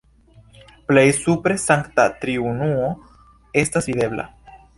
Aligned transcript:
Plej 0.87 1.03
supre 1.17 1.57
Sankta 1.65 2.07
Triunuo 2.25 2.89
estas 3.65 3.93
videbla. 3.93 4.27